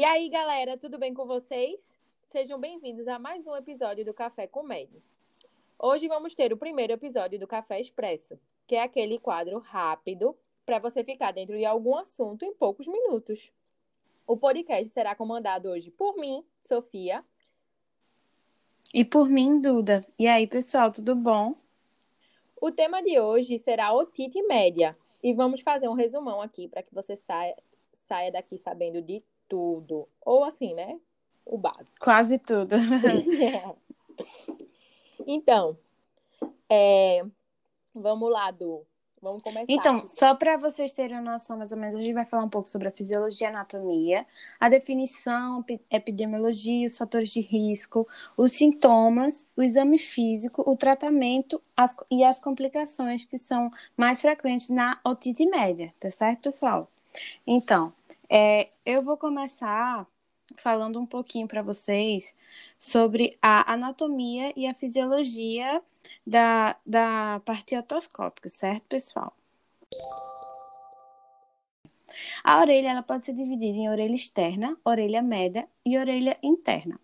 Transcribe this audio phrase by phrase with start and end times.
[0.00, 1.94] E aí, galera, tudo bem com vocês?
[2.32, 4.98] Sejam bem-vindos a mais um episódio do Café Comédia.
[5.78, 10.34] Hoje vamos ter o primeiro episódio do Café Expresso, que é aquele quadro rápido
[10.64, 13.52] para você ficar dentro de algum assunto em poucos minutos.
[14.26, 17.22] O podcast será comandado hoje por mim, Sofia.
[18.94, 20.02] E por mim, Duda.
[20.18, 21.54] E aí, pessoal, tudo bom?
[22.58, 24.96] O tema de hoje será otite média.
[25.22, 27.54] E vamos fazer um resumão aqui para que você saia,
[28.08, 30.08] saia daqui sabendo de tudo.
[30.22, 30.98] Ou assim, né?
[31.44, 31.98] O básico.
[32.00, 32.76] Quase tudo.
[35.26, 35.76] Então,
[36.68, 37.22] é...
[37.94, 38.86] vamos lá, Du.
[39.22, 39.66] Vamos começar.
[39.68, 40.16] Então, aqui.
[40.16, 42.66] só para vocês terem uma noção, mais ou menos, a gente vai falar um pouco
[42.66, 44.26] sobre a fisiologia e anatomia,
[44.58, 51.94] a definição, epidemiologia, os fatores de risco, os sintomas, o exame físico, o tratamento as,
[52.10, 56.88] e as complicações que são mais frequentes na otite média, tá certo, pessoal?
[57.46, 57.92] Então,
[58.30, 60.06] é, eu vou começar
[60.56, 62.36] falando um pouquinho para vocês
[62.78, 65.82] sobre a anatomia e a fisiologia
[66.26, 69.34] da, da parte otoscópica, certo, pessoal?
[72.42, 76.98] A orelha ela pode ser dividida em orelha externa, orelha média e orelha interna.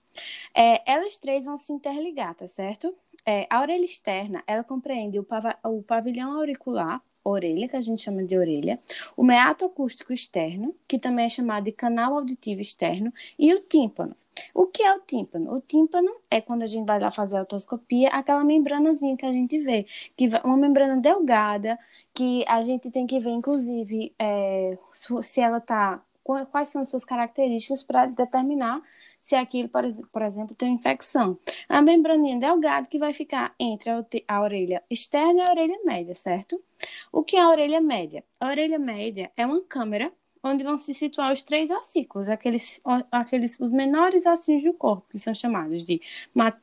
[0.54, 2.94] É, elas três vão se interligar, tá certo?
[3.24, 5.26] É, a orelha externa, ela compreende o,
[5.64, 8.78] o pavilhão auricular, orelha, que a gente chama de orelha,
[9.16, 14.16] o meato acústico externo, que também é chamado de canal auditivo externo, e o tímpano.
[14.52, 15.54] O que é o tímpano?
[15.54, 19.32] O tímpano é quando a gente vai lá fazer a otoscopia, aquela membranazinha que a
[19.32, 21.78] gente vê, que uma membrana delgada,
[22.12, 24.76] que a gente tem que ver, inclusive, é,
[25.22, 26.02] se ela está
[26.50, 28.82] quais são as suas características para determinar
[29.26, 31.36] se aquilo, por, exemplo, tem infecção.
[31.68, 33.90] A membraninha delgada que vai ficar entre
[34.28, 36.62] a orelha externa e a orelha média, certo?
[37.10, 38.22] O que é a orelha média?
[38.38, 40.12] A orelha média é uma câmera
[40.44, 42.80] onde vão se situar os três ossículos, aqueles,
[43.10, 46.00] aqueles os menores ossinhos do corpo, que são chamados de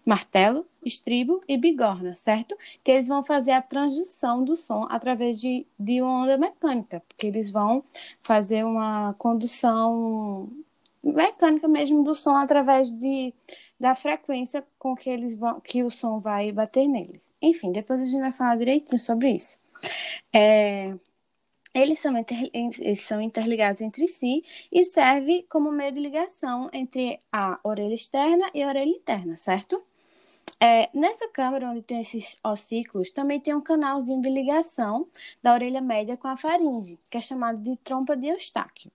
[0.05, 2.55] martelo, estribo e bigorna, certo?
[2.81, 7.27] Que eles vão fazer a transdução do som através de, de uma onda mecânica, porque
[7.27, 7.83] eles vão
[8.21, 10.49] fazer uma condução
[11.03, 13.33] mecânica mesmo do som através de,
[13.79, 17.31] da frequência com que eles vão, que o som vai bater neles.
[17.41, 19.57] Enfim, depois a gente vai falar direitinho sobre isso.
[20.33, 20.95] É,
[21.73, 27.19] eles são, inter, eles são interligados entre si e serve como meio de ligação entre
[27.31, 29.83] a orelha externa e a orelha interna, certo?
[30.59, 35.07] É, nessa câmara onde tem esses ossículos, também tem um canalzinho de ligação
[35.41, 38.91] da orelha média com a faringe, que é chamado de trompa de Eustáquio.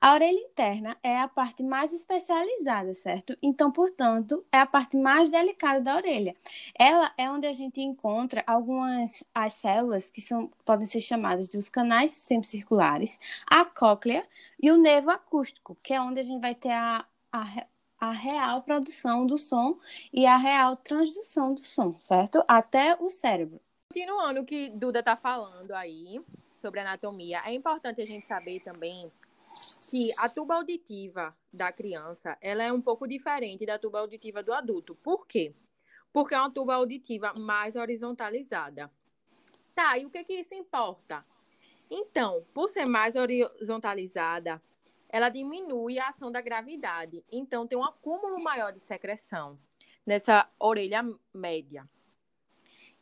[0.00, 3.36] A orelha interna é a parte mais especializada, certo?
[3.42, 6.36] Então, portanto, é a parte mais delicada da orelha.
[6.78, 11.56] Ela é onde a gente encontra algumas as células que são, podem ser chamadas de
[11.56, 14.26] os canais semicirculares, a cóclea
[14.60, 17.66] e o nervo acústico, que é onde a gente vai ter a, a,
[17.98, 19.78] a real produção do som
[20.12, 22.44] e a real transdução do som, certo?
[22.46, 23.60] Até o cérebro.
[23.88, 26.20] Continuando o que Duda está falando aí
[26.52, 29.10] sobre anatomia, é importante a gente saber também
[29.90, 34.52] que a tuba auditiva da criança ela é um pouco diferente da tuba auditiva do
[34.52, 34.94] adulto.
[34.94, 35.54] Por quê?
[36.12, 38.90] Porque é uma tuba auditiva mais horizontalizada.
[39.74, 41.24] Tá, e o que, que isso importa?
[41.90, 44.62] Então, por ser mais horizontalizada,
[45.08, 47.24] ela diminui a ação da gravidade.
[47.30, 49.58] Então, tem um acúmulo maior de secreção
[50.06, 51.02] nessa orelha
[51.32, 51.88] média.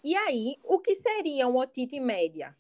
[0.03, 2.57] E aí, o que seria uma otite média?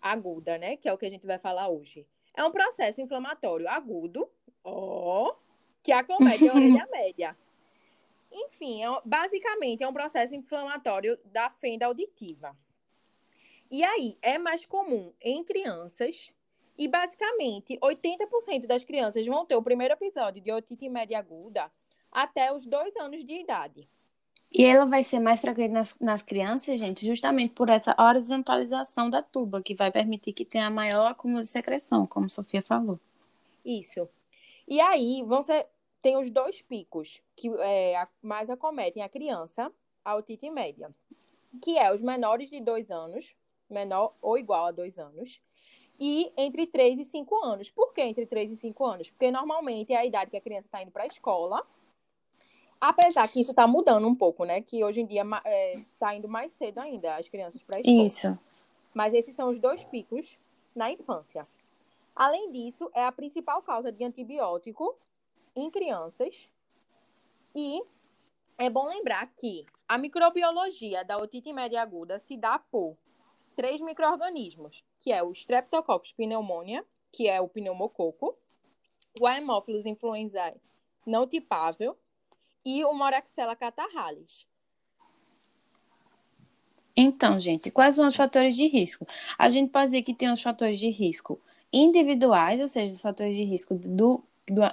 [0.00, 0.76] Aguda, né?
[0.76, 2.06] Que é o que a gente vai falar hoje.
[2.38, 4.30] É um processo inflamatório agudo,
[4.62, 5.34] ó,
[5.82, 7.36] que acomete a orelha média.
[8.30, 12.54] Enfim, é, basicamente é um processo inflamatório da fenda auditiva.
[13.68, 16.32] E aí, é mais comum em crianças
[16.78, 21.68] e basicamente 80% das crianças vão ter o primeiro episódio de otite média aguda
[22.08, 23.88] até os dois anos de idade.
[24.50, 29.22] E ela vai ser mais frequente nas, nas crianças, gente, justamente por essa horizontalização da
[29.22, 32.98] tuba, que vai permitir que tenha maior acúmulo de secreção, como Sofia falou.
[33.64, 34.08] Isso.
[34.66, 35.66] E aí, vão ser,
[36.00, 39.70] tem os dois picos que é, mais acometem a criança,
[40.04, 40.90] a otite média,
[41.62, 43.34] que é os menores de dois anos,
[43.68, 45.40] menor ou igual a dois anos,
[46.00, 47.70] e entre 3 e 5 anos.
[47.70, 49.10] Por que entre 3 e 5 anos?
[49.10, 51.66] Porque normalmente é a idade que a criança está indo para a escola,
[52.80, 54.60] Apesar que isso está mudando um pouco, né?
[54.60, 57.80] Que hoje em dia está é, tá indo mais cedo ainda as crianças para a
[57.80, 58.06] escola.
[58.06, 58.38] Isso.
[58.94, 60.38] Mas esses são os dois picos
[60.74, 61.46] na infância.
[62.14, 64.96] Além disso, é a principal causa de antibiótico
[65.54, 66.48] em crianças.
[67.54, 67.82] E
[68.56, 72.96] é bom lembrar que a microbiologia da otite média aguda se dá por
[73.56, 78.36] três micro-organismos, que é o Streptococcus pneumoniae, que é o pneumococo,
[79.20, 80.54] o Haemophilus influenzae
[81.06, 81.96] não tipável
[82.68, 84.46] e o Moraxella catarrhalis.
[86.94, 89.06] Então, gente, quais são os fatores de risco?
[89.38, 91.40] A gente pode dizer que tem os fatores de risco
[91.72, 94.22] individuais, ou seja, os fatores de risco do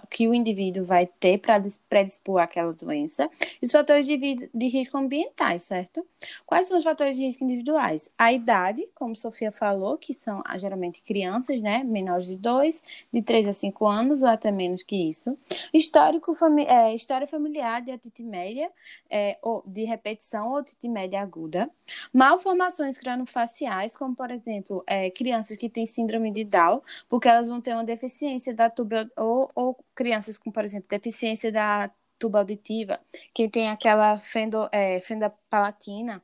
[0.10, 3.30] que o indivíduo vai ter para predispor aquela doença,
[3.62, 6.06] e os fatores de, de risco ambientais, certo?
[6.46, 8.10] Quais são os fatores de risco individuais?
[8.18, 11.84] A idade, como Sofia falou, que são ah, geralmente crianças, né?
[11.84, 15.38] Menores de 2, de 3 a 5 anos, ou até menos que isso.
[15.74, 18.72] Histórico, fami é, história familiar de otite média,
[19.10, 21.70] é, ou de repetição ou otite média aguda.
[22.14, 27.62] Malformações cranofaciais, como, por exemplo, é, crianças que têm síndrome de Down, porque elas vão
[27.62, 33.00] ter uma deficiência da tuba ou, ou crianças com, por exemplo, deficiência da tuba auditiva,
[33.34, 36.24] que tem aquela fendo, é, fenda palatina,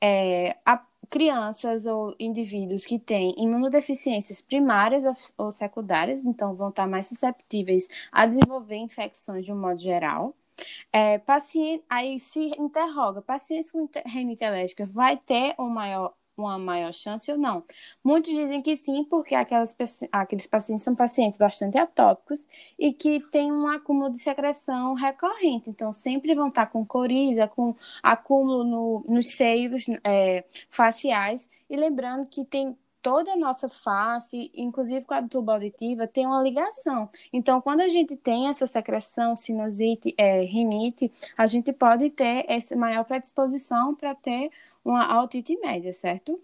[0.00, 5.14] é, a, crianças ou indivíduos que têm imunodeficiências primárias ou,
[5.46, 10.34] ou secundárias, então vão estar mais susceptíveis a desenvolver infecções de um modo geral.
[10.92, 16.92] É, paciente, aí se interroga, pacientes com renite alérgica vai ter um maior uma maior
[16.92, 17.64] chance ou não?
[18.02, 19.76] Muitos dizem que sim, porque aquelas,
[20.12, 22.44] aqueles pacientes são pacientes bastante atópicos
[22.78, 27.74] e que têm um acúmulo de secreção recorrente, então sempre vão estar com coriza, com
[28.02, 35.04] acúmulo no, nos seios é, faciais, e lembrando que tem toda a nossa face, inclusive
[35.06, 37.08] com a tuba auditiva, tem uma ligação.
[37.32, 42.74] Então, quando a gente tem essa secreção, sinusite, é, rinite, a gente pode ter essa
[42.74, 44.50] maior predisposição para ter
[44.84, 46.40] uma otite média, certo?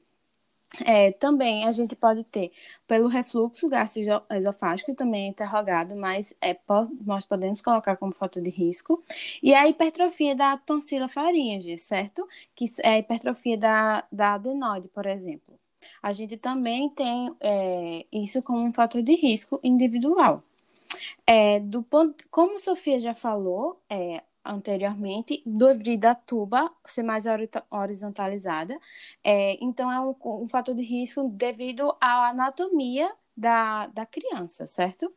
[0.87, 2.53] É, também a gente pode ter
[2.87, 6.57] pelo refluxo gastroesofágico, também é interrogado, mas é,
[7.05, 9.03] nós podemos colocar como fator de risco.
[9.43, 12.25] E a hipertrofia da tonsila faríngea, certo?
[12.55, 15.52] Que é a hipertrofia da, da adenoide, por exemplo
[16.03, 20.43] a gente também tem é, isso como um fator de risco individual.
[21.27, 27.25] É, do ponto, como Sofia já falou é, anteriormente, devido à tuba ser mais
[27.71, 28.79] horizontalizada,
[29.23, 35.13] é, então é um, um fator de risco devido à anatomia da, da criança, certo?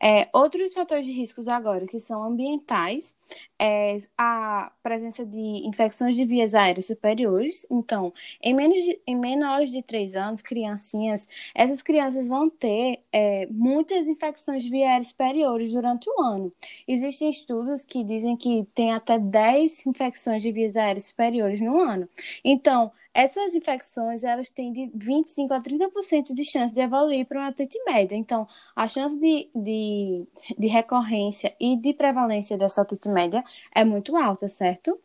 [0.00, 3.14] É, outros fatores de riscos agora, que são ambientais,
[3.58, 7.66] é a presença de infecções de vias aéreas superiores.
[7.70, 8.12] Então,
[8.42, 14.06] em, menos de, em menores de 3 anos, criancinhas, essas crianças vão ter é, muitas
[14.06, 16.52] infecções de vias aéreas superiores durante o ano.
[16.86, 22.08] Existem estudos que dizem que tem até 10 infecções de vias aéreas superiores no ano.
[22.44, 27.50] Então, essas infecções, elas têm de 25 a 30% de chance de evoluir para uma
[27.50, 28.16] otite média.
[28.16, 28.44] Então,
[28.74, 30.26] a chance de, de,
[30.58, 33.42] de recorrência e de prevalência dessa otite média
[33.74, 34.98] é muito alta, certo?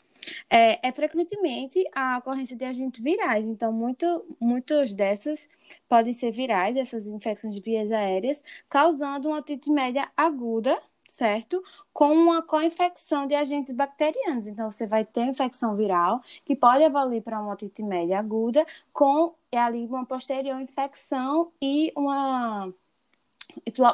[0.49, 3.45] É, é, frequentemente a ocorrência de agentes virais.
[3.45, 5.47] Então, muito, muitas dessas
[5.87, 10.77] podem ser virais, essas infecções de vias aéreas, causando uma otite média aguda
[11.09, 11.61] certo?
[11.91, 14.47] Com uma co-infecção de agentes bacterianos.
[14.47, 19.33] Então, você vai ter infecção viral, que pode evoluir para uma otite média aguda, com
[19.51, 22.71] ali uma posterior infecção e uma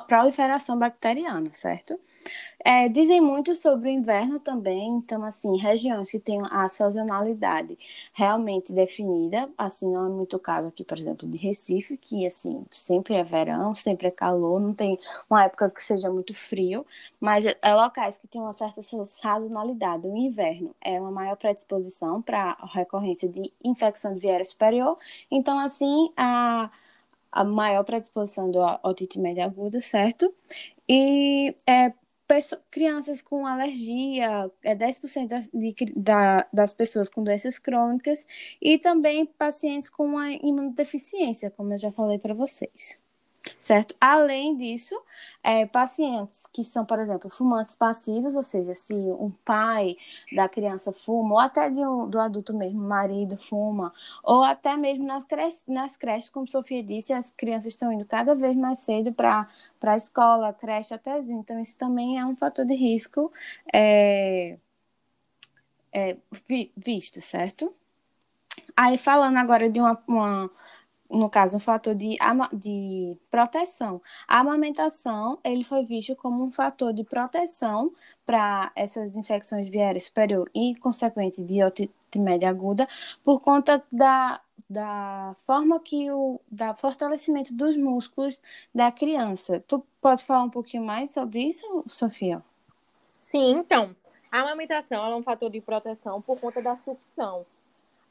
[0.08, 2.00] proliferação bacteriana, certo?
[2.64, 7.78] É, dizem muito sobre o inverno também, então, assim, regiões que têm a sazonalidade
[8.14, 13.14] realmente definida, assim, não é muito caso aqui, por exemplo, de Recife, que, assim, sempre
[13.14, 14.98] é verão, sempre é calor, não tem
[15.30, 16.86] uma época que seja muito frio,
[17.20, 20.08] mas é locais que têm uma certa sazonalidade.
[20.08, 24.98] O inverno é uma maior predisposição para a recorrência de infecção de viária superior,
[25.30, 26.72] então, assim, a
[27.36, 30.34] a maior predisposição do otite média aguda, certo?
[30.90, 31.94] E é,
[32.72, 38.26] crianças com alergia, é 10% das, de, da, das pessoas com doenças crônicas
[38.62, 43.05] e também pacientes com a imunodeficiência, como eu já falei para vocês
[43.60, 43.96] certo?
[44.00, 44.96] Além disso,
[45.44, 49.98] é, pacientes que são, por exemplo, fumantes passivos, ou seja, se um pai
[50.34, 55.24] da criança fuma, ou até um, do adulto mesmo, marido fuma, ou até mesmo nas,
[55.24, 59.48] creches, nas creches, como Sofia disse, as crianças estão indo cada vez mais cedo para
[59.82, 63.32] a escola, creche, até então isso também é um fator de risco
[63.74, 64.58] é,
[65.94, 66.18] é,
[66.76, 67.74] visto, certo?
[68.76, 70.52] Aí falando agora de uma, uma
[71.10, 72.18] no caso, um fator de,
[72.54, 74.02] de proteção.
[74.28, 77.92] A amamentação, ele foi visto como um fator de proteção
[78.26, 82.88] para essas infecções viárias superior e consequente de otite média aguda,
[83.24, 88.42] por conta da, da forma que o da fortalecimento dos músculos
[88.74, 89.64] da criança.
[89.68, 92.42] Tu pode falar um pouquinho mais sobre isso, Sofia?
[93.20, 93.96] Sim, então,
[94.32, 97.46] a amamentação é um fator de proteção por conta da sucção.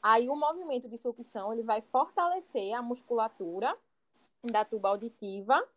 [0.07, 3.75] Aí o movimento de sucção ele vai fortalecer a musculatura
[4.43, 5.67] da tuba auditiva,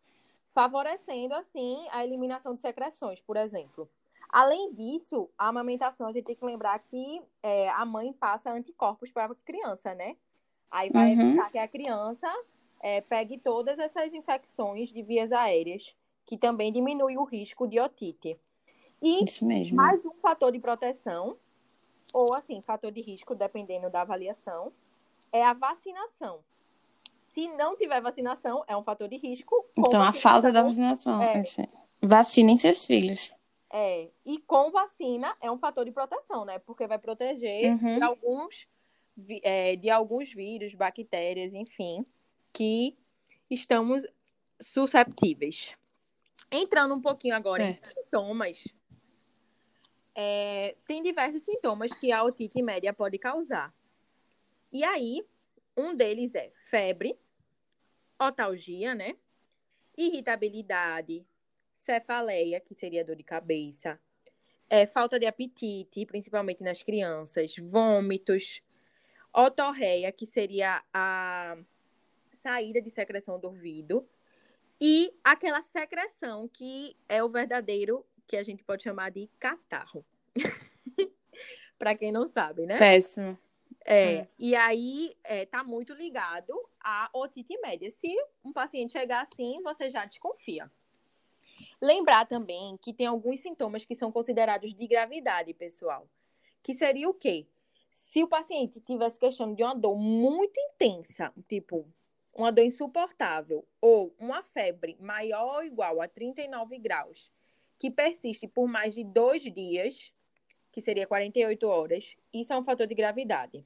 [0.50, 3.88] favorecendo, assim, a eliminação de secreções, por exemplo.
[4.28, 9.10] Além disso, a amamentação, a gente tem que lembrar que é, a mãe passa anticorpos
[9.10, 10.14] para a criança, né?
[10.70, 11.22] Aí vai uhum.
[11.22, 12.30] evitar que a criança
[12.80, 18.38] é, pegue todas essas infecções de vias aéreas, que também diminui o risco de otite.
[19.00, 19.74] E Isso mesmo.
[19.74, 21.38] mais um fator de proteção,
[22.12, 24.72] ou assim, fator de risco, dependendo da avaliação,
[25.32, 26.40] é a vacinação.
[27.32, 29.64] Se não tiver vacinação, é um fator de risco.
[29.76, 31.22] Então, a falta da vacinação.
[31.22, 31.42] É.
[32.00, 33.32] Vacinem seus filhos.
[33.70, 36.58] É, e com vacina é um fator de proteção, né?
[36.60, 37.96] Porque vai proteger uhum.
[37.96, 38.66] de, alguns,
[39.42, 42.04] é, de alguns vírus, bactérias, enfim,
[42.52, 42.96] que
[43.50, 44.06] estamos
[44.58, 45.76] susceptíveis.
[46.50, 47.90] Entrando um pouquinho agora certo.
[47.90, 48.64] em sintomas,
[50.20, 53.72] é, tem diversos sintomas que a otite média pode causar.
[54.72, 55.24] E aí,
[55.76, 57.16] um deles é febre,
[58.20, 59.14] otalgia, né?
[59.96, 61.24] Irritabilidade,
[61.72, 63.96] cefaleia, que seria dor de cabeça,
[64.68, 68.60] é, falta de apetite, principalmente nas crianças, vômitos,
[69.32, 71.56] otorreia, que seria a
[72.42, 74.04] saída de secreção do ouvido,
[74.80, 80.04] e aquela secreção que é o verdadeiro, que a gente pode chamar de catarro.
[81.78, 82.76] para quem não sabe, né?
[82.76, 83.38] Péssimo.
[83.84, 84.26] É, hum.
[84.38, 87.90] E aí é, tá muito ligado à otite média.
[87.90, 90.70] Se um paciente chegar assim, você já desconfia.
[91.80, 96.06] Lembrar também que tem alguns sintomas que são considerados de gravidade, pessoal.
[96.62, 97.46] Que seria o quê?
[97.90, 101.88] Se o paciente tivesse questão de uma dor muito intensa, tipo
[102.34, 107.32] uma dor insuportável, ou uma febre maior ou igual a 39 graus,
[107.78, 110.12] que persiste por mais de dois dias,
[110.72, 113.64] que seria 48 horas, isso é um fator de gravidade.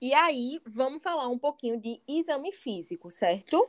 [0.00, 3.68] E aí, vamos falar um pouquinho de exame físico, certo?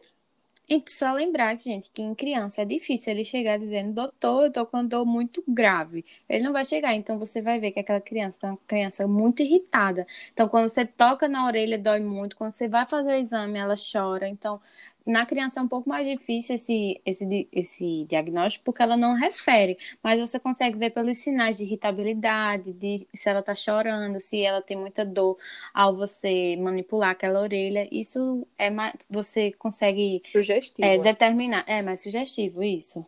[0.70, 4.66] E só lembrar, gente, que em criança é difícil ele chegar dizendo, doutor, eu tô
[4.66, 6.04] com dor muito grave.
[6.28, 9.42] Ele não vai chegar, então você vai ver que aquela criança é uma criança muito
[9.42, 10.06] irritada.
[10.34, 12.36] Então, quando você toca na orelha, dói muito.
[12.36, 14.28] Quando você vai fazer o exame, ela chora.
[14.28, 14.60] Então,
[15.08, 19.78] na criança é um pouco mais difícil esse, esse, esse diagnóstico, porque ela não refere,
[20.04, 24.62] mas você consegue ver pelos sinais de irritabilidade, de se ela está chorando, se ela
[24.62, 25.38] tem muita dor
[25.74, 27.88] ao você manipular aquela orelha.
[27.90, 30.86] Isso é mais, você consegue sugestivo.
[30.86, 31.64] É, determinar.
[31.66, 33.06] É mais sugestivo, isso.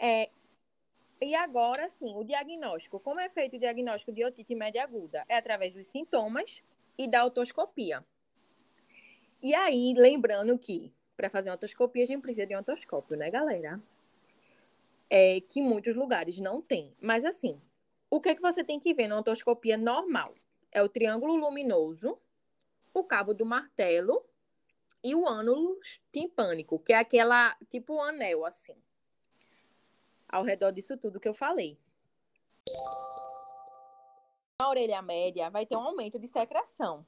[0.00, 0.30] É,
[1.20, 2.98] e agora sim, o diagnóstico.
[3.00, 5.24] Como é feito o diagnóstico de otite média aguda?
[5.28, 6.62] É através dos sintomas
[6.96, 8.02] e da otoscopia.
[9.42, 13.30] E aí, lembrando que para fazer uma otoscopia a gente precisa de um otoscópio, né,
[13.30, 13.80] galera?
[15.10, 16.94] É que muitos lugares não tem.
[17.00, 17.60] Mas assim,
[18.10, 20.34] o que é que você tem que ver na otoscopia normal?
[20.72, 22.18] É o triângulo luminoso,
[22.92, 24.24] o cabo do martelo
[25.02, 25.78] e o ânulo
[26.12, 28.76] timpânico, que é aquela tipo um anel assim.
[30.28, 31.78] Ao redor disso tudo que eu falei.
[34.60, 37.06] Na orelha média vai ter um aumento de secreção.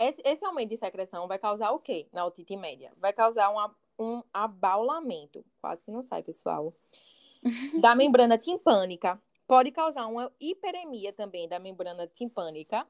[0.00, 2.90] Esse, aumento de secreção vai causar o quê na otite média?
[2.96, 6.72] Vai causar um, um abaulamento, quase que não sai, pessoal,
[7.82, 9.20] da membrana timpânica.
[9.46, 12.86] Pode causar uma hiperemia também da membrana timpânica.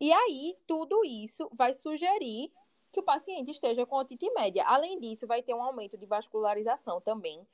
[0.00, 2.50] E aí, tudo isso vai sugerir
[2.90, 4.64] que o paciente esteja com otite média.
[4.64, 7.46] Além disso, vai ter um aumento de vascularização também,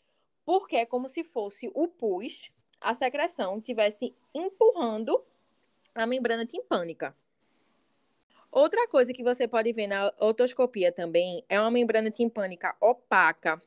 [0.45, 5.21] porque é como se fosse o pus, a secreção, estivesse empurrando
[5.97, 7.17] a membrana timpânica.
[8.55, 13.61] Outra coisa que você pode ver na otoscopia também é uma membrana timpânica opaca,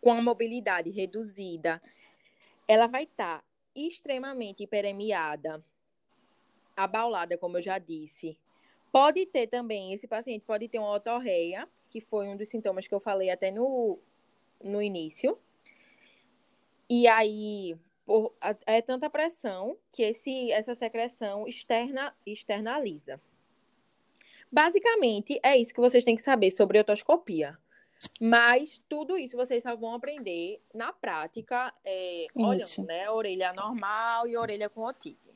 [0.00, 1.82] com a mobilidade reduzida.
[2.68, 3.44] Ela vai estar tá
[3.74, 5.60] extremamente hiperemiada,
[6.76, 8.38] abaulada, como eu já disse.
[8.92, 12.94] Pode ter também, esse paciente pode ter uma otorreia, que foi um dos sintomas que
[12.94, 13.98] eu falei até no,
[14.62, 15.36] no início.
[16.88, 18.32] E aí, por,
[18.66, 23.20] é tanta pressão que esse, essa secreção externa, externaliza.
[24.50, 27.56] Basicamente, é isso que vocês têm que saber sobre otoscopia.
[28.20, 33.10] Mas tudo isso vocês só vão aprender na prática, é, olhando, né?
[33.10, 35.30] Orelha normal e orelha com otite.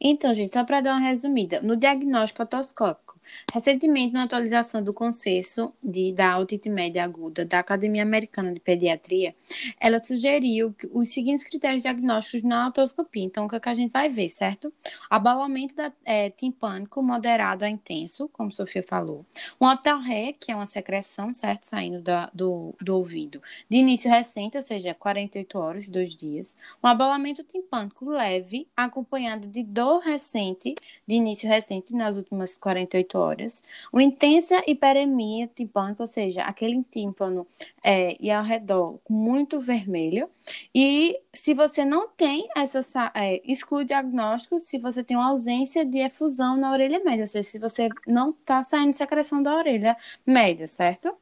[0.00, 3.06] Então, gente, só para dar uma resumida, no diagnóstico otoscópico,
[3.52, 9.34] Recentemente, na atualização do consenso de, da otite média aguda da Academia Americana de Pediatria,
[9.80, 13.24] ela sugeriu os seguintes critérios diagnósticos na otoscopia.
[13.24, 14.72] Então, o que, é que a gente vai ver, certo?
[15.10, 19.24] Abalamento da, é, timpânico moderado a intenso, como Sofia falou.
[19.60, 21.64] Um otorré, que é uma secreção, certo?
[21.64, 23.42] Saindo da, do, do ouvido.
[23.68, 26.56] De início recente, ou seja, 48 horas, dois dias.
[26.82, 30.74] Um abalamento timpânico leve, acompanhado de dor recente,
[31.06, 33.62] de início recente, nas últimas 48 horas,
[33.92, 37.46] uma intensa hiperemia tipânica, ou seja, aquele tímpano
[37.82, 40.28] é, e ao redor muito vermelho.
[40.74, 45.84] E se você não tem essa, é, exclui o diagnóstico se você tem uma ausência
[45.84, 49.96] de efusão na orelha média, ou seja, se você não está saindo secreção da orelha
[50.26, 51.14] média, certo?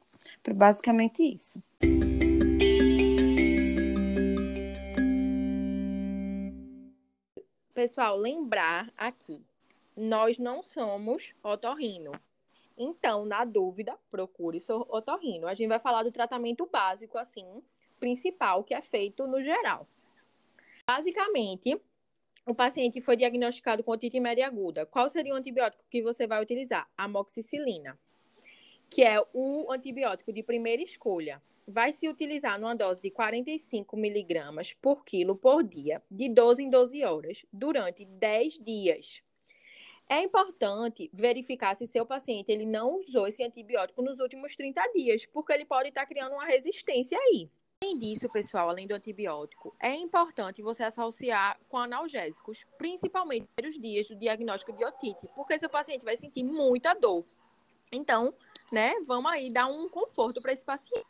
[0.53, 1.61] Basicamente isso.
[7.85, 9.45] Pessoal, lembrar aqui,
[9.95, 12.19] nós não somos otorrino.
[12.75, 15.45] Então, na dúvida, procure seu otorrino.
[15.45, 17.45] A gente vai falar do tratamento básico, assim,
[17.99, 19.87] principal, que é feito no geral.
[20.87, 21.79] Basicamente,
[22.47, 24.87] o paciente foi diagnosticado com otite média aguda.
[24.87, 26.89] Qual seria o antibiótico que você vai utilizar?
[26.97, 27.99] Amoxicilina,
[28.89, 34.73] que é o antibiótico de primeira escolha vai se utilizar numa dose de 45 miligramas
[34.73, 39.21] por quilo por dia, de 12 em 12 horas, durante 10 dias.
[40.07, 45.25] É importante verificar se seu paciente ele não usou esse antibiótico nos últimos 30 dias,
[45.25, 47.49] porque ele pode estar criando uma resistência aí.
[47.83, 54.07] Além disso, pessoal, além do antibiótico, é importante você associar com analgésicos, principalmente nos dias
[54.07, 57.25] do diagnóstico de otite, porque seu paciente vai sentir muita dor.
[57.91, 58.33] Então,
[58.71, 61.05] né, vamos aí dar um conforto para esse paciente.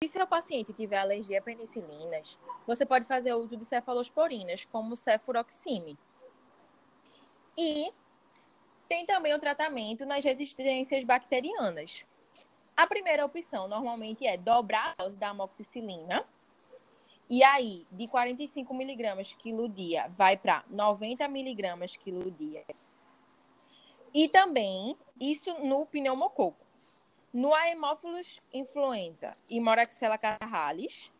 [0.00, 4.96] E se o paciente tiver alergia a penicilinas, você pode fazer uso de cefalosporinas, como
[4.96, 5.98] cefuroxime.
[7.58, 7.92] E
[8.88, 12.04] tem também o tratamento nas resistências bacterianas.
[12.76, 16.24] A primeira opção normalmente é dobrar a dose da amoxicilina.
[17.28, 22.64] E aí, de 45 miligramas quilo dia, vai para 90 miligramas quilo dia.
[24.12, 26.69] E também isso no pneumococo.
[27.32, 31.12] No Haemophilus influenza e Moraxella catarrhalis,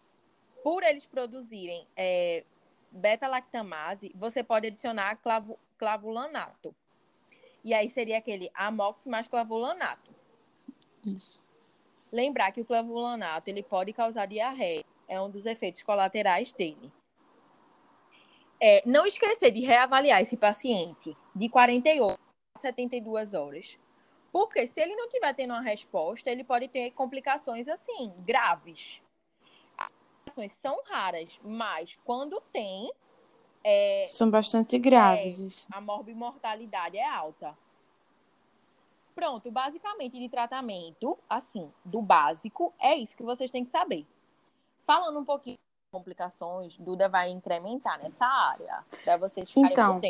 [0.63, 2.45] por eles produzirem é,
[2.91, 6.75] beta-lactamase, você pode adicionar clavu, clavulanato.
[7.63, 10.11] E aí seria aquele amox mais clavulanato.
[11.07, 11.41] Isso.
[12.11, 16.93] Lembrar que o clavulanato ele pode causar diarreia, é um dos efeitos colaterais dele.
[18.59, 22.19] É, não esquecer de reavaliar esse paciente de 48
[22.57, 23.79] a 72 horas
[24.33, 29.03] porque se ele não tiver tendo uma resposta, ele pode ter complicações assim, graves.
[29.77, 32.93] As complicações são raras, mas quando tem.
[33.63, 35.69] É, são bastante graves.
[35.71, 37.57] É, a morbimortalidade é alta.
[39.15, 44.07] Pronto, basicamente de tratamento, assim, do básico, é isso que vocês têm que saber.
[44.87, 45.59] Falando um pouquinho
[45.91, 50.01] complicações, Duda vai incrementar nessa área, para vocês ficarem então.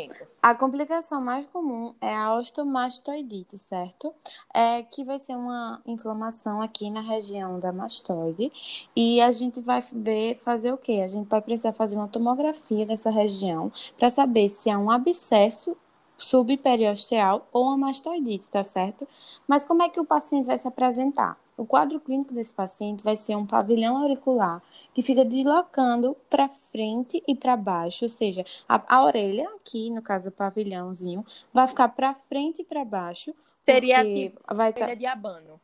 [0.41, 4.13] A complicação mais comum é a osteomastoidite, certo?
[4.53, 8.51] É que vai ser uma inflamação aqui na região da mastoide
[8.95, 11.01] e a gente vai ver fazer o quê?
[11.03, 15.75] A gente vai precisar fazer uma tomografia dessa região para saber se há um abscesso
[16.17, 19.07] subperiosteal ou uma mastoidite, tá certo?
[19.47, 21.35] Mas como é que o paciente vai se apresentar?
[21.61, 24.63] O quadro clínico desse paciente vai ser um pavilhão auricular
[24.95, 30.01] que fica deslocando para frente e para baixo, ou seja, a, a, orelha, aqui no
[30.01, 33.31] caso do pavilhãozinho, vai ficar para frente e para baixo.
[33.63, 34.95] Seria tipo vai tá...
[34.95, 35.61] de abano.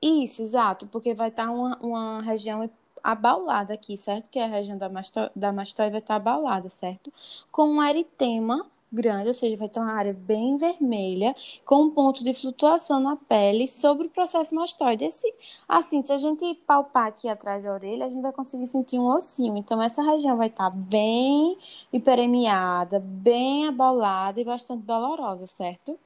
[0.00, 2.70] Isso, exato, porque vai estar tá uma, uma região
[3.04, 4.30] abaulada aqui, certo?
[4.30, 5.30] Que é a região da, masto...
[5.36, 7.12] da mastóide vai estar tá abaulada, certo?
[7.52, 12.24] Com um eritema grande, ou seja, vai ter uma área bem vermelha, com um ponto
[12.24, 15.04] de flutuação na pele sobre o processo mastoide.
[15.04, 15.32] Esse,
[15.68, 19.06] assim, se a gente palpar aqui atrás da orelha, a gente vai conseguir sentir um
[19.06, 19.56] ossinho.
[19.56, 21.56] Então, essa região vai estar bem
[21.92, 25.98] hiperemiada, bem abaulada e bastante dolorosa, certo?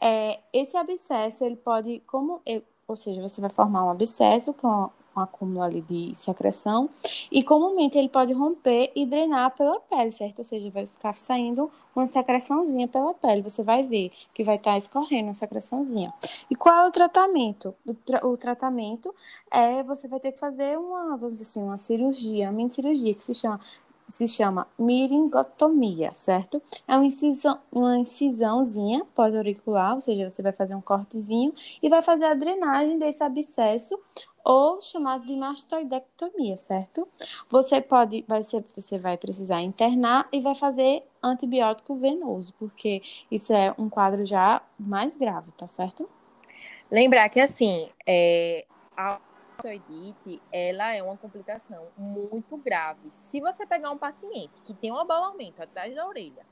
[0.00, 4.90] É, esse abscesso, ele pode, como eu, ou seja, você vai formar um abscesso com
[5.16, 6.88] um acúmulo ali de secreção,
[7.30, 10.38] e comumente ele pode romper e drenar pela pele, certo?
[10.38, 14.72] Ou seja, vai ficar saindo uma secreçãozinha pela pele, você vai ver que vai estar
[14.72, 16.12] tá escorrendo uma secreçãozinha.
[16.50, 17.74] E qual é o tratamento?
[17.86, 19.14] O, tra o, tratamento
[19.50, 23.14] é, você vai ter que fazer uma, vamos dizer assim, uma cirurgia, uma mini cirurgia,
[23.14, 23.60] que se chama
[24.10, 26.60] se chama miringotomia, certo?
[26.86, 32.02] É uma, incisão, uma incisãozinha pós-auricular, ou seja, você vai fazer um cortezinho e vai
[32.02, 33.98] fazer a drenagem desse abscesso
[34.44, 37.06] ou chamado de mastoidectomia, certo?
[37.48, 43.52] Você pode, vai ser, você vai precisar internar e vai fazer antibiótico venoso, porque isso
[43.52, 46.08] é um quadro já mais grave, tá certo?
[46.90, 49.20] Lembrar que assim, é, a
[49.60, 53.10] mastoidite, ela é uma complicação muito grave.
[53.10, 56.44] Se você pegar um paciente que tem um abalamento atrás da orelha,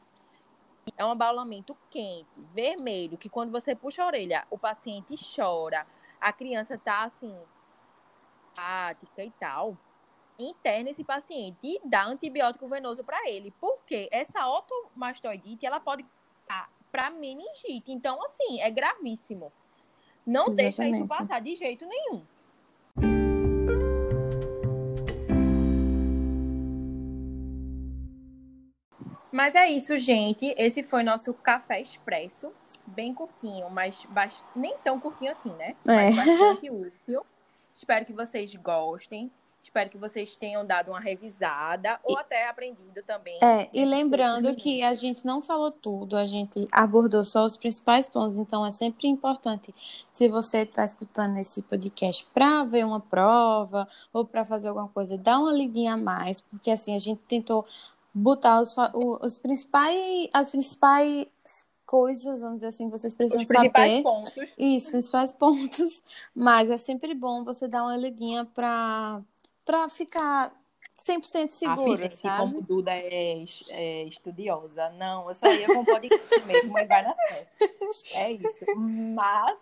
[0.97, 5.87] é um abalamento quente, vermelho, que quando você puxa a orelha, o paciente chora,
[6.21, 7.35] a criança tá assim,
[9.19, 9.77] e tal,
[10.39, 13.53] interna esse paciente e dá antibiótico venoso para ele.
[13.61, 16.05] Porque essa otomastoidite, ela pode
[16.91, 17.93] para meningite.
[17.93, 19.53] Então, assim, é gravíssimo.
[20.27, 20.57] Não Exatamente.
[20.57, 22.25] deixa isso passar de jeito nenhum.
[29.31, 30.55] Mas é isso, gente.
[30.59, 32.53] Esse foi nosso café expresso.
[32.87, 34.07] Bem curtinho, mas
[34.57, 35.77] nem tão curtinho assim, né?
[35.87, 36.11] É.
[36.11, 37.25] Mas bastante útil.
[37.79, 39.31] Espero que vocês gostem.
[39.63, 43.39] Espero que vocês tenham dado uma revisada ou e, até aprendido também.
[43.41, 48.09] É, e lembrando que a gente não falou tudo, a gente abordou só os principais
[48.09, 49.73] pontos, então é sempre importante,
[50.13, 55.17] se você está escutando esse podcast para ver uma prova ou para fazer alguma coisa,
[55.17, 57.65] dá uma lidinha a mais, porque assim, a gente tentou
[58.13, 58.75] botar os,
[59.23, 61.27] os principais, as principais
[61.89, 64.03] coisas, vamos dizer assim, vocês precisam Os principais saber.
[64.03, 64.55] pontos.
[64.59, 66.03] Isso, principais pontos.
[66.37, 69.23] Mas é sempre bom você dar uma lidinha para
[69.65, 70.53] para ficar
[70.99, 72.39] 100% seguro, a sabe?
[72.39, 74.91] como Duda é, é, estudiosa.
[74.91, 77.49] Não, eu só ia com podcast mesmo e vai na fé.
[78.15, 78.65] É isso.
[79.15, 79.59] Mas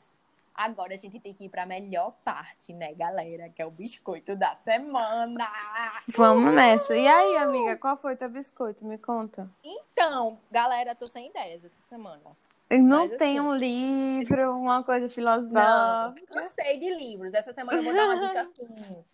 [0.56, 3.48] agora a gente tem que ir para a melhor parte, né, galera?
[3.48, 5.50] Que é o biscoito da semana.
[6.08, 6.96] Vamos nessa.
[6.96, 8.84] E aí, amiga, qual foi teu biscoito?
[8.84, 9.50] Me conta.
[9.62, 12.20] Então, galera, tô sem ideias essa semana.
[12.70, 16.34] Não Mas, tem assim, um livro, uma coisa filosófica.
[16.34, 17.32] Não, não sei de livros.
[17.32, 19.04] Essa semana eu vou dar uma dica assim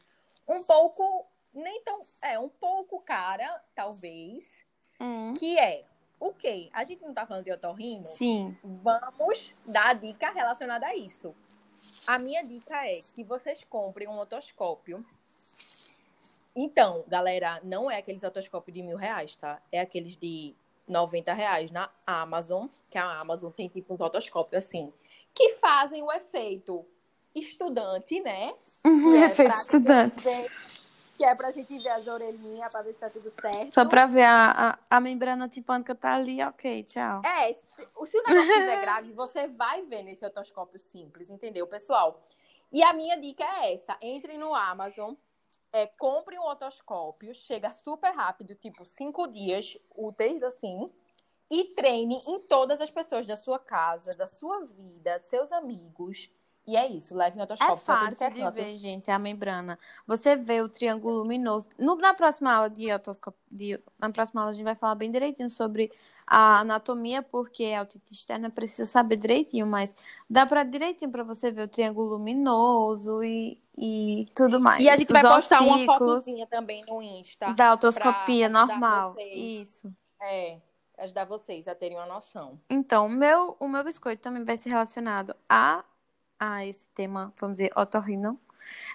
[0.49, 4.45] um pouco, nem tão, é, um pouco cara, talvez,
[5.01, 5.35] hum.
[5.35, 5.85] que é
[6.23, 6.69] o quê?
[6.73, 8.07] A gente não tá falando de otorrino?
[8.07, 8.57] Sim.
[8.63, 11.35] Vamos dar a dica relacionada a isso.
[12.07, 15.05] A minha dica é que vocês comprem um otoscópio.
[16.55, 19.61] Então, galera, não é aqueles otoscópios de mil reais, tá?
[19.73, 20.55] É aqueles de
[20.87, 24.93] 90 reais na Amazon, que a Amazon tem tipo uns otoscópios assim,
[25.35, 26.87] que fazem o efeito
[27.35, 28.53] estudante, né?
[28.85, 30.23] Uhum, é Efeito estudante.
[30.23, 30.53] Ver,
[31.23, 33.73] que é pra gente ver as orelhinhas pra ver se tá tudo certo.
[33.73, 37.23] Só pra ver a, a, a membrana tipânica tá ali, ok, tchau.
[37.25, 37.63] É, se,
[38.07, 42.21] se o negócio estiver grave, você vai ver nesse otoscópio simples, entendeu, pessoal?
[42.73, 45.15] E a minha dica é essa: entre no Amazon,
[45.73, 50.91] é, compre um otoscópio, chega super rápido, tipo cinco dias úteis assim,
[51.49, 56.29] e treine em todas as pessoas da sua casa, da sua vida, seus amigos
[56.67, 57.75] e é isso, leve em otoscópio.
[57.75, 59.79] É fácil de ver, gente, a membrana.
[60.07, 61.67] Você vê o triângulo luminoso.
[61.77, 65.11] No, na próxima aula de otoscópio, de, na próxima aula a gente vai falar bem
[65.11, 65.91] direitinho sobre
[66.25, 69.93] a anatomia, porque a otite externa precisa saber direitinho, mas
[70.31, 74.81] dá para direitinho para você ver o triângulo luminoso e, e tudo mais.
[74.81, 77.53] E a gente Os vai postar uma fotozinha também no Insta.
[77.55, 79.17] Da otoscopia normal.
[79.19, 79.93] Isso.
[80.23, 80.59] É,
[80.99, 82.61] ajudar vocês a terem uma noção.
[82.71, 85.85] Então, o meu, o meu biscoito também vai ser relacionado a
[86.43, 88.37] a esse tema, vamos dizer, otorrino,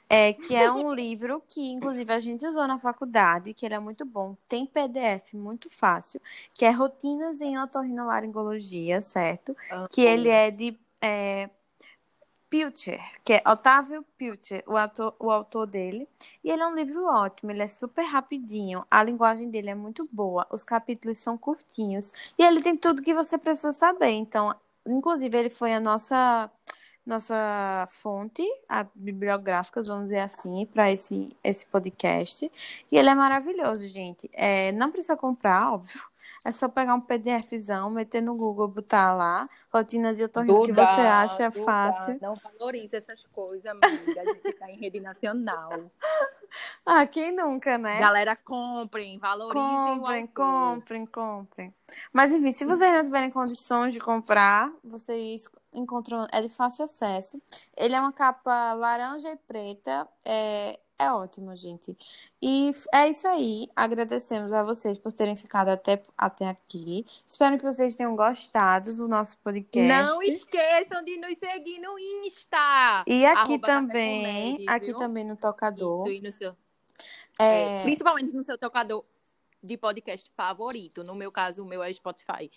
[0.09, 3.79] é, que é um livro que, inclusive, a gente usou na faculdade, que ele é
[3.79, 4.35] muito bom.
[4.49, 6.21] Tem PDF muito fácil,
[6.53, 9.55] que é Rotinas em Otorrinolaringologia, certo?
[9.71, 11.49] Ah, que ele é de é,
[12.49, 14.73] Pilcher, que é Otávio Pilcher, o
[15.25, 16.07] o autor dele.
[16.43, 20.07] E ele é um livro ótimo, ele é super rapidinho, a linguagem dele é muito
[20.11, 24.11] boa, os capítulos são curtinhos, e ele tem tudo que você precisa saber.
[24.11, 24.53] Então,
[24.85, 26.49] inclusive, ele foi a nossa
[27.07, 32.51] nossa fonte, a bibliográfica, vamos dizer assim, para esse, esse podcast.
[32.91, 34.29] E ele é maravilhoso, gente.
[34.33, 36.01] É, não precisa comprar, óbvio.
[36.45, 40.81] É só pegar um PDFzão, meter no Google, botar lá, rotinas de otorrino que você
[40.81, 42.19] acha Duda, fácil.
[42.21, 43.87] Não valoriza essas coisas, amiga.
[44.21, 45.89] A gente tá em rede nacional.
[46.85, 47.99] ah, quem nunca, né?
[47.99, 51.73] Galera, comprem, valorizem comprem, o Comprem, comprem,
[52.11, 57.41] Mas enfim, se vocês não tiverem condições de comprar, vocês encontram, é de fácil acesso.
[57.75, 61.95] Ele é uma capa laranja e preta, é, é ótimo, gente.
[62.41, 63.67] E é isso aí.
[63.75, 67.05] Agradecemos a vocês por terem ficado até, até aqui.
[67.25, 69.87] Espero que vocês tenham gostado do nosso podcast.
[69.87, 73.03] Não esqueçam de nos seguir no Insta.
[73.05, 76.07] E aqui também, aqui também no tocador.
[76.07, 76.55] Isso, e no seu.
[77.39, 77.81] É...
[77.81, 79.05] É, principalmente no seu tocador
[79.61, 81.03] de podcast favorito.
[81.03, 82.49] No meu caso, o meu é Spotify.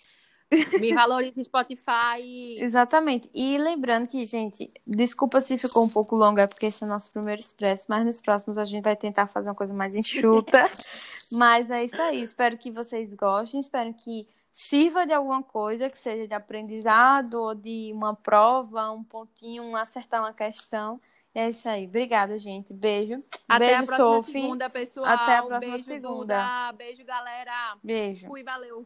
[0.79, 2.57] Me valorize Spotify.
[2.59, 3.29] Exatamente.
[3.33, 6.89] E lembrando que, gente, desculpa se ficou um pouco longo, é porque esse é o
[6.89, 10.65] nosso primeiro expresso, mas nos próximos a gente vai tentar fazer uma coisa mais enxuta.
[11.31, 12.21] mas é isso aí.
[12.21, 17.55] Espero que vocês gostem, espero que sirva de alguma coisa, que seja de aprendizado ou
[17.55, 20.99] de uma prova, um pontinho, um acertar uma questão.
[21.33, 21.87] É isso aí.
[21.87, 22.73] Obrigada, gente.
[22.73, 23.23] Beijo.
[23.47, 24.41] Até Beijo, a próxima Sophie.
[24.41, 25.05] segunda, pessoal.
[25.07, 26.19] Até a próxima Beijo, segunda.
[26.19, 26.73] Duda.
[26.73, 27.77] Beijo, galera.
[27.81, 28.27] Beijo.
[28.27, 28.85] Fui, valeu.